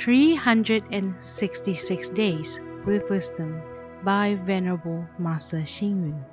[0.00, 3.60] 366 Days with Wisdom
[4.02, 6.24] by Venerable Master Xing Yun.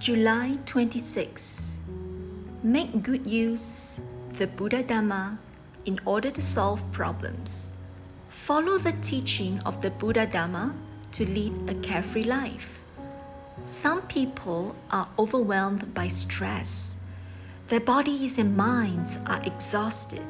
[0.00, 1.78] July 26.
[2.64, 4.00] Make good use
[4.32, 5.38] the Buddha Dharma
[5.84, 7.70] in order to solve problems.
[8.28, 10.74] Follow the teaching of the Buddha Dharma
[11.12, 12.80] to lead a carefree life.
[13.66, 16.96] Some people are overwhelmed by stress.
[17.70, 20.26] Their bodies and minds are exhausted.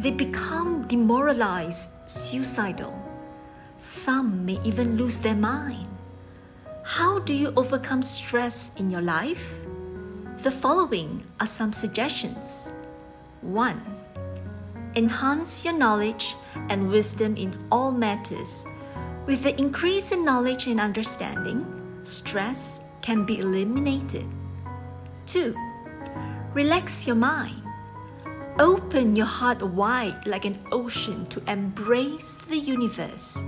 [0.00, 2.92] They become demoralized, suicidal.
[3.78, 5.88] Some may even lose their mind.
[6.84, 9.54] How do you overcome stress in your life?
[10.42, 12.68] The following are some suggestions.
[13.40, 13.80] 1.
[14.94, 16.36] Enhance your knowledge
[16.68, 18.66] and wisdom in all matters.
[19.24, 21.64] With the increase in knowledge and understanding,
[22.04, 24.28] stress can be eliminated.
[25.24, 25.54] 2.
[26.54, 27.62] Relax your mind.
[28.58, 33.38] Open your heart wide like an ocean to embrace the universe.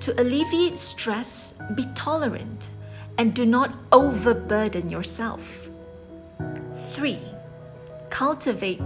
[0.00, 2.70] To alleviate stress, be tolerant
[3.18, 5.68] and do not overburden yourself.
[6.92, 7.20] 3.
[8.08, 8.80] Cultivate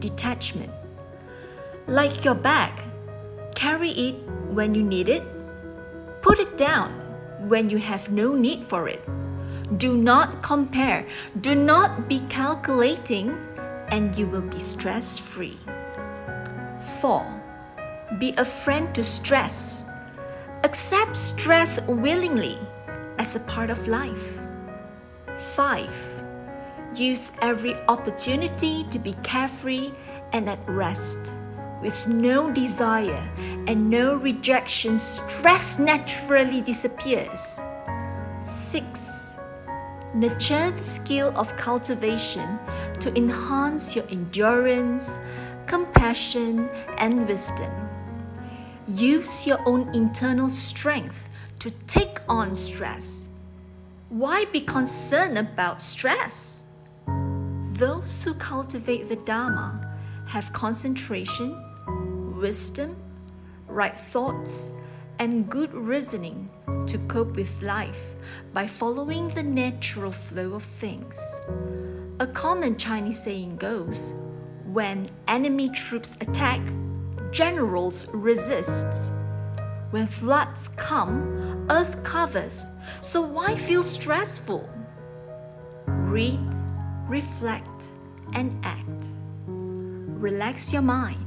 [0.00, 0.72] detachment.
[1.86, 2.72] Like your bag,
[3.54, 4.14] carry it
[4.50, 5.22] when you need it,
[6.22, 6.92] put it down
[7.48, 9.02] when you have no need for it.
[9.76, 11.06] Do not compare,
[11.40, 13.38] do not be calculating,
[13.88, 15.58] and you will be stress free.
[17.00, 17.24] 4.
[18.18, 19.84] Be a friend to stress.
[20.64, 22.58] Accept stress willingly
[23.18, 24.40] as a part of life.
[25.54, 25.88] 5.
[26.96, 29.92] Use every opportunity to be carefree
[30.32, 31.18] and at rest.
[31.80, 33.30] With no desire
[33.68, 37.60] and no rejection, stress naturally disappears.
[38.42, 39.29] 6.
[40.14, 42.58] Nurture the skill of cultivation
[42.98, 45.16] to enhance your endurance,
[45.66, 47.72] compassion, and wisdom.
[48.88, 51.28] Use your own internal strength
[51.60, 53.28] to take on stress.
[54.08, 56.64] Why be concerned about stress?
[57.74, 59.96] Those who cultivate the Dharma
[60.26, 61.56] have concentration,
[62.40, 62.96] wisdom,
[63.68, 64.70] right thoughts,
[65.20, 66.48] and good reasoning
[66.86, 68.14] to cope with life
[68.54, 71.20] by following the natural flow of things.
[72.20, 74.14] A common Chinese saying goes
[74.64, 76.62] when enemy troops attack,
[77.32, 79.10] generals resist.
[79.90, 82.68] When floods come, earth covers,
[83.02, 84.70] so why feel stressful?
[85.86, 86.40] Read,
[87.06, 87.84] reflect,
[88.32, 89.08] and act.
[89.46, 91.26] Relax your mind.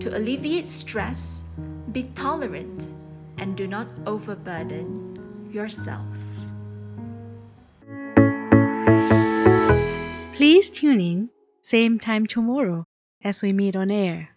[0.00, 1.42] To alleviate stress,
[1.90, 2.86] be tolerant
[3.40, 6.06] and do not overburden yourself.
[10.34, 11.30] Please tune in,
[11.62, 12.84] same time tomorrow
[13.24, 14.28] as we meet on air.